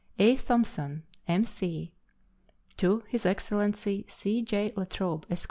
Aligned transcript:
A. 0.17 0.35
THOMSON, 0.35 1.03
M.C. 1.27 1.93
His 3.07 3.23
Excellency 3.23 4.03
C. 4.09 4.41
J. 4.41 4.73
La 4.75 4.85
Trobe, 4.85 5.27
Esq. 5.29 5.39